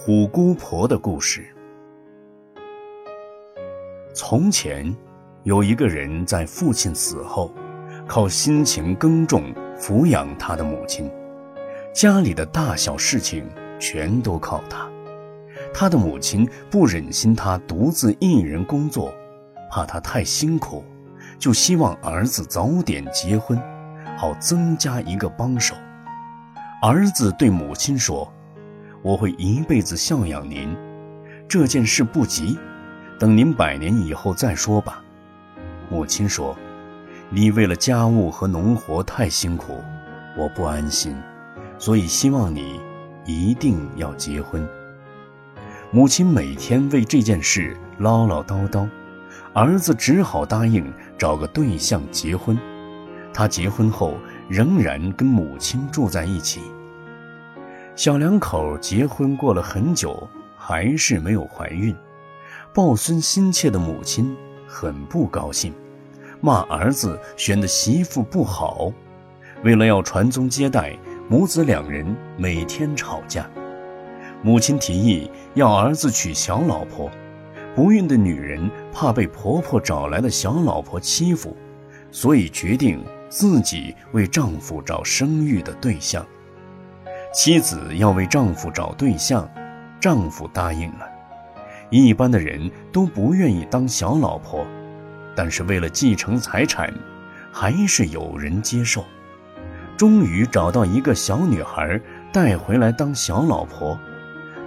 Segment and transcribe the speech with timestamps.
[0.00, 1.44] 虎姑婆的故事。
[4.14, 4.96] 从前，
[5.42, 7.52] 有一个人在父亲死后，
[8.06, 11.10] 靠辛勤耕种抚养他的母亲，
[11.92, 13.44] 家里的大小事情
[13.80, 14.88] 全都靠他。
[15.74, 19.12] 他的母亲不忍心他独自一人工作，
[19.68, 20.84] 怕他太辛苦，
[21.40, 23.60] 就希望儿子早点结婚，
[24.16, 25.74] 好增加一个帮手。
[26.80, 28.32] 儿子对母亲说。
[29.02, 30.76] 我会一辈子孝养您，
[31.48, 32.58] 这件事不急，
[33.18, 35.02] 等您百年以后再说吧。
[35.88, 36.56] 母亲说
[37.30, 39.82] ：“你为了家务和农活太辛苦，
[40.36, 41.16] 我不安心，
[41.78, 42.80] 所以希望你
[43.24, 44.66] 一定要结婚。”
[45.90, 48.86] 母亲每天为这件事唠唠叨叨，
[49.54, 52.58] 儿子只好答应找个对象结婚。
[53.32, 56.60] 他结婚后仍然跟母亲住在一起。
[57.98, 60.22] 小两口结婚过了很久，
[60.56, 61.92] 还是没有怀孕。
[62.72, 64.36] 抱孙心切的母亲
[64.68, 65.74] 很不高兴，
[66.40, 68.92] 骂儿子选的媳妇不好。
[69.64, 70.96] 为了要传宗接代，
[71.28, 73.50] 母子两人每天吵架。
[74.44, 77.10] 母亲提议要儿子娶小老婆，
[77.74, 81.56] 不孕的女人怕被婆婆找来的小老婆欺负，
[82.12, 86.24] 所以决定自己为丈夫找生育的对象。
[87.40, 89.48] 妻子要为丈夫找对象，
[90.00, 91.08] 丈夫答应了。
[91.88, 94.66] 一般的人都不愿意当小老婆，
[95.36, 96.92] 但是为了继承财产，
[97.52, 99.04] 还是有人接受。
[99.96, 102.00] 终于找到一个小女孩
[102.32, 103.96] 带回来当小老婆，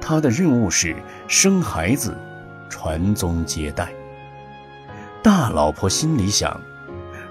[0.00, 0.94] 她的任务是
[1.26, 2.16] 生孩子，
[2.68, 3.88] 传宗接代。
[5.24, 6.60] 大老婆心里想，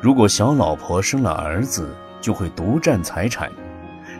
[0.01, 3.49] 如果小老婆生了儿子，就会独占财产。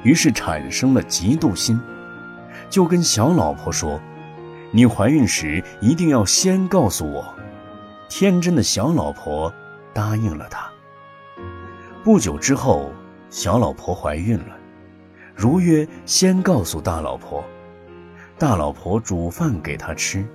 [0.04, 1.80] 于是产生了嫉妒心，
[2.70, 4.00] 就跟小老婆说
[4.72, 7.34] ：“你怀孕时一定要先告诉我。”
[8.10, 9.54] 天真的小老婆
[9.94, 10.70] 答应了他。
[12.04, 12.92] 不久之后，
[13.30, 14.58] 小老婆怀孕了，
[15.36, 17.44] 如约先告诉大老婆。
[18.38, 20.26] 大老婆煮饭给她吃，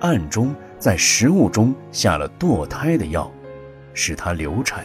[0.00, 3.30] 暗中在食物中下了堕胎的药，
[3.94, 4.84] 使她流产。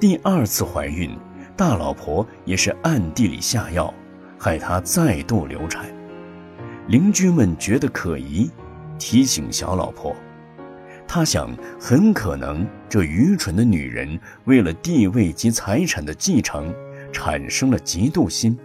[0.00, 1.16] 第二次怀孕。
[1.60, 3.92] 大老婆也是暗地里下药，
[4.38, 5.84] 害她再度流产。
[6.88, 8.50] 邻居们觉得可疑，
[8.98, 10.16] 提醒小老婆。
[11.06, 16.74] 他想，很可能这愚蠢的女人为了地位及财产的继承，
[17.12, 18.58] 产生了嫉妒心，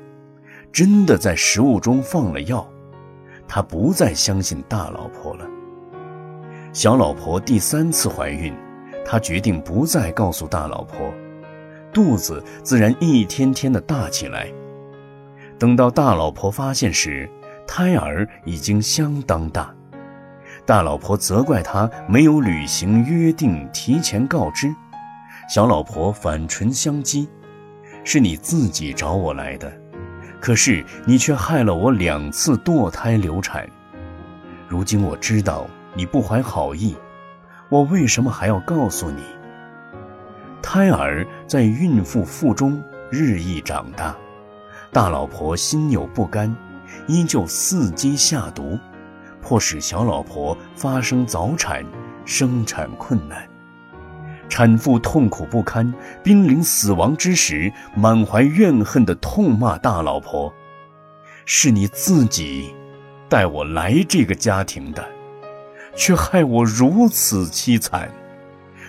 [0.71, 2.65] 真的在食物中放了药。
[3.45, 5.45] 他不再相信大老婆了。
[6.71, 8.55] 小老婆第三次怀孕，
[9.05, 11.13] 他决定不再告诉大老婆。
[11.95, 14.51] 肚子自然一天天的大起来。
[15.57, 17.29] 等到大老婆发现时，
[17.65, 19.73] 胎儿已经相当大。
[20.65, 24.75] 大老婆责怪他没有履行约定，提前告知。
[25.49, 27.25] 小老婆反唇相讥
[28.03, 29.71] ：“是你自己找我来的，
[30.41, 33.65] 可是你却害了我两次堕胎流产。
[34.67, 36.93] 如今我知道你不怀好意，
[37.69, 39.21] 我为什么还要告诉你？”
[40.65, 44.17] 胎儿在孕妇腹中日益长大，
[44.91, 46.53] 大老婆心有不甘，
[47.05, 48.75] 依旧伺机下毒，
[49.43, 51.85] 迫使小老婆发生早产，
[52.25, 53.47] 生产困难。
[54.49, 55.93] 产妇痛苦不堪，
[56.23, 60.51] 濒临死亡之时，满怀怨恨地痛骂大老婆
[61.45, 62.73] ：“是你自己
[63.29, 65.07] 带我来这个家庭的，
[65.95, 68.09] 却害我如此凄惨。”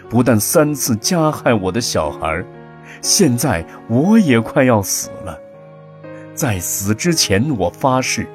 [0.08, 2.44] 不但三次加害我的小孩，
[3.02, 5.38] 现在我也快要死了。
[6.34, 8.26] 在死之前，我发誓，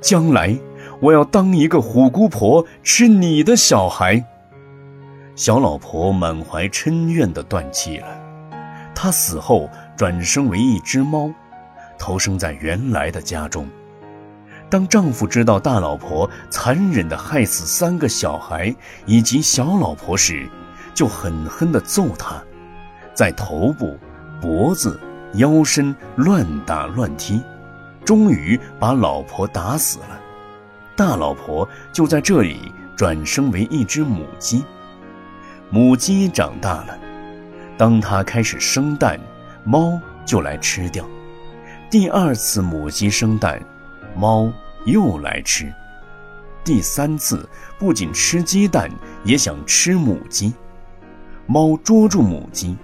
[0.00, 0.56] 将来
[1.00, 4.24] 我要当一个虎姑婆，吃你的小孩。
[5.34, 8.06] 小老婆满怀嗔怨地断气了。
[8.94, 11.28] 她死后转生为一只猫，
[11.98, 13.68] 投生在原来的家中。
[14.70, 18.74] 当丈夫知道大老婆残忍地害死三个小孩
[19.06, 20.48] 以及小老婆时，
[20.94, 22.42] 就狠狠地揍他，
[23.12, 23.98] 在头部、
[24.40, 24.98] 脖子、
[25.34, 27.42] 腰身乱打乱踢，
[28.04, 30.20] 终于把老婆打死了。
[30.96, 34.64] 大老婆就在这里转生为一只母鸡。
[35.70, 36.96] 母鸡长大了，
[37.76, 39.18] 当它开始生蛋，
[39.64, 41.04] 猫就来吃掉。
[41.90, 43.60] 第二次母鸡生蛋，
[44.14, 44.52] 猫
[44.84, 45.72] 又来吃。
[46.62, 47.48] 第三次
[47.78, 48.88] 不仅吃鸡蛋，
[49.24, 50.54] 也想吃母鸡。
[51.46, 52.76] 猫捉住母鸡，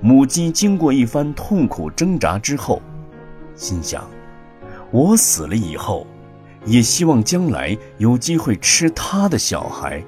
[0.00, 2.82] 母鸡经过一番痛苦挣扎之后，
[3.54, 4.04] 心想：
[4.90, 6.06] 我死了以后，
[6.66, 10.02] 也希望将来有机会吃他的小孩。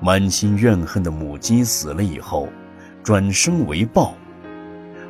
[0.00, 2.48] 满心怨恨的母鸡死了以后，
[3.02, 4.14] 转生为豹；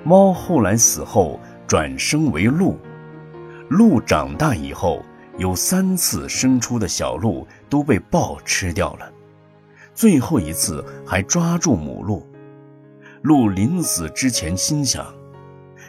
[0.02, 2.75] 猫后来死后转生为鹿；
[3.69, 5.02] 鹿长大以后，
[5.37, 9.12] 有三次生出的小鹿都被豹吃掉了，
[9.97, 12.25] 最后一次还抓住母鹿。
[13.23, 15.05] 鹿临死之前心想：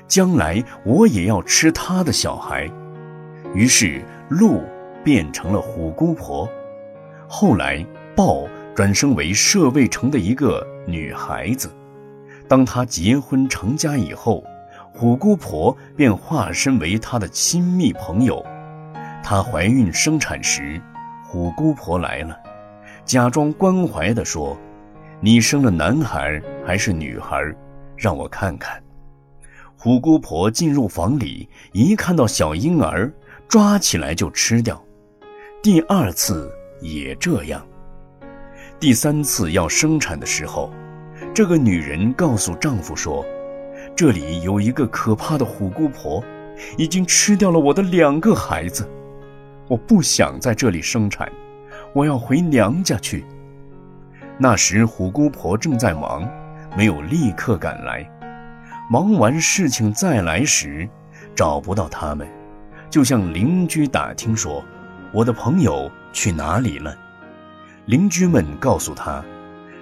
[0.08, 2.68] 将来我也要吃他的小孩。
[3.54, 4.64] 于是鹿
[5.04, 6.50] 变成了虎姑婆，
[7.28, 8.48] 后来豹。
[8.78, 11.68] 转生为舍卫城的一个女孩子，
[12.48, 14.44] 当她结婚成家以后，
[14.94, 18.46] 虎姑婆便化身为她的亲密朋友。
[19.24, 20.80] 她怀孕生产时，
[21.26, 22.40] 虎姑婆来了，
[23.08, 24.60] 假装关怀地说
[25.22, 27.42] ：“你生了男孩还是女孩？
[27.96, 28.84] 让我看看。”
[29.80, 33.10] 虎姑婆进入房里，一看到小婴儿，
[33.48, 34.84] 抓起来就吃掉。
[35.64, 36.52] 第二次
[36.82, 37.66] 也这样。
[38.78, 40.70] 第三次要生产的时候，
[41.34, 43.26] 这个女人告诉丈夫说
[43.96, 46.22] ：“这里有一个可怕的虎姑婆，
[46.78, 48.86] 已经吃掉了我的两个孩子。
[49.70, 51.32] 我不想在这里生产，
[51.98, 53.26] 我要回娘家去。”
[54.38, 56.30] 那时虎姑婆正在忙，
[56.78, 58.08] 没有立刻赶来。
[58.88, 60.88] 忙完事情再来时，
[61.36, 62.28] 找不到他们，
[62.88, 64.64] 就向邻居打听说
[65.12, 66.96] ：“我的朋友去哪里了？”
[67.88, 69.26] 邻居们告诉他，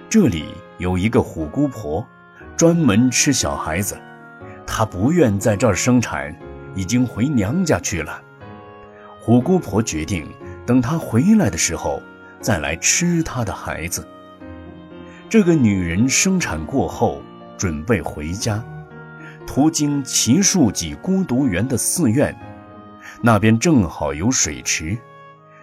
[0.08, 0.46] 这里
[0.78, 2.02] 有一个虎姑婆，
[2.56, 3.94] 专门吃小孩子。
[4.66, 6.34] 她不愿在这儿生产，
[6.74, 8.22] 已经回娘家去了。
[9.20, 10.26] 虎姑婆决定
[10.66, 12.02] 等她回来的时候
[12.40, 14.06] 再来吃她的孩子。
[15.28, 17.22] 这个女人生产过后
[17.56, 18.62] 准备回家，
[19.46, 22.36] 途经奇树几孤独园的寺院，
[23.22, 24.96] 那边正好有水池。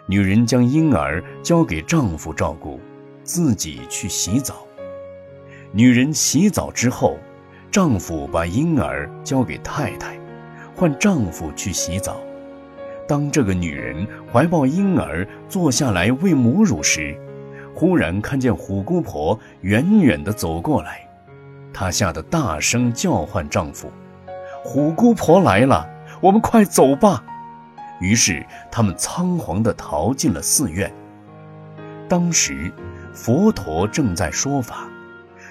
[0.06, 2.80] 女人将婴儿交给丈夫照顾，
[3.24, 4.68] 自己去洗澡。
[5.72, 7.18] 女人洗澡之后，
[7.72, 10.20] 丈夫把婴儿交给太太，
[10.76, 12.22] 换丈夫去洗澡。
[13.08, 17.18] 当这个女人怀抱婴儿坐下来喂母乳时，
[17.76, 21.08] 忽然看见虎姑婆远远地走过来，
[21.74, 23.92] 她吓得大声叫唤丈夫
[24.64, 25.88] ：“虎姑婆来了，
[26.22, 27.24] 我们快走吧！”
[28.00, 30.94] 于是，他们仓皇地逃进了寺院。
[32.08, 32.72] 当时，
[33.14, 34.88] 佛陀正在说法，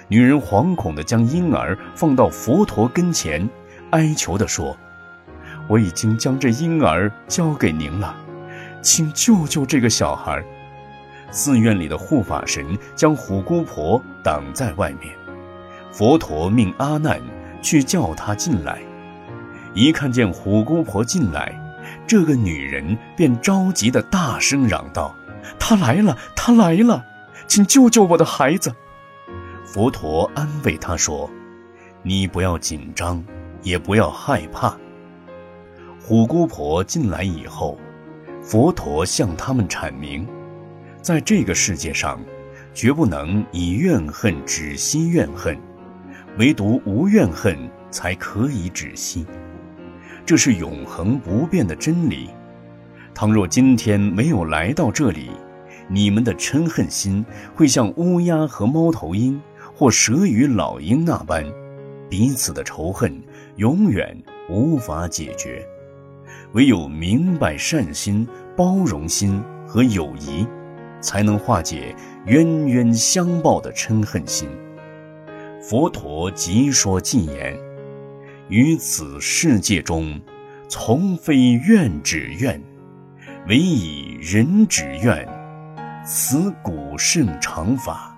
[0.07, 3.49] 女人惶恐地将婴儿放到佛陀跟前，
[3.91, 4.77] 哀求地说
[5.67, 8.15] ：“我已经将这婴儿交给您了，
[8.81, 10.43] 请救救这个小孩。”
[11.31, 15.13] 寺院里的护法神将虎姑婆挡在外面，
[15.91, 17.19] 佛陀命阿难
[17.61, 18.79] 去叫她进来。
[19.73, 21.59] 一看见虎姑婆进来，
[22.05, 25.15] 这个女人便着急地大声嚷道
[25.57, 27.03] ：“他来了，他来了，
[27.47, 28.75] 请救救我的孩子！”
[29.65, 31.27] 佛陀安慰她说
[32.03, 33.23] ：“你不要紧张，
[33.63, 34.77] 也不要害怕。”
[36.05, 37.77] 虎姑婆进来以后，
[38.41, 40.27] 佛陀向他们阐明，
[41.01, 42.19] 在这个世界上，
[42.73, 45.57] 绝不能以怨恨止息怨恨，
[46.37, 47.57] 唯独无怨恨
[47.89, 49.25] 才可以止息。
[50.25, 52.29] 这是永恒不变的真理。
[53.15, 55.29] 倘若今天没有来到这里，
[55.87, 59.41] 你们的嗔恨心会像乌鸦和猫头鹰，
[59.73, 61.45] 或蛇与老鹰那般，
[62.09, 63.23] 彼此的仇恨
[63.55, 65.65] 永远无法解决。
[66.53, 70.45] 唯有明白善心、包容心和友谊，
[71.01, 71.95] 才能化解
[72.27, 74.47] 冤冤相报的嗔恨心。
[75.61, 77.57] 佛陀即说禁言。
[78.49, 80.21] 于此世界中，
[80.69, 82.61] 从非怨止怨，
[83.47, 85.27] 唯以人止怨。
[86.05, 88.15] 此古圣常法。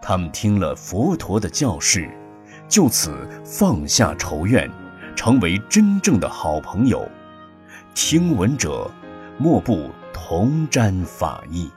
[0.00, 2.08] 他们听了佛陀的教示，
[2.68, 4.70] 就此放下仇怨，
[5.14, 7.06] 成为真正的好朋友。
[7.94, 8.90] 听闻者，
[9.38, 11.70] 莫不同沾法益。